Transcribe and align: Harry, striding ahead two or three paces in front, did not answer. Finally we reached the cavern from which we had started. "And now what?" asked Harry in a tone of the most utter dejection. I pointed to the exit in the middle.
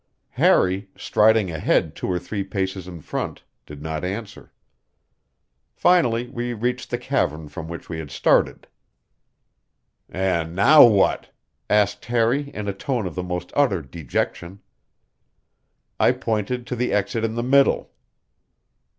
Harry, 0.31 0.89
striding 0.97 1.51
ahead 1.51 1.95
two 1.95 2.07
or 2.11 2.17
three 2.17 2.43
paces 2.43 2.87
in 2.87 3.01
front, 3.01 3.43
did 3.67 3.83
not 3.83 4.03
answer. 4.03 4.51
Finally 5.75 6.27
we 6.29 6.53
reached 6.53 6.89
the 6.89 6.97
cavern 6.97 7.47
from 7.47 7.67
which 7.67 7.87
we 7.87 7.99
had 7.99 8.09
started. 8.09 8.65
"And 10.09 10.55
now 10.55 10.83
what?" 10.83 11.29
asked 11.69 12.05
Harry 12.05 12.49
in 12.49 12.67
a 12.67 12.73
tone 12.73 13.05
of 13.05 13.13
the 13.13 13.21
most 13.21 13.53
utter 13.55 13.83
dejection. 13.83 14.61
I 15.99 16.13
pointed 16.13 16.65
to 16.65 16.75
the 16.75 16.91
exit 16.93 17.23
in 17.23 17.35
the 17.35 17.43
middle. 17.43 17.91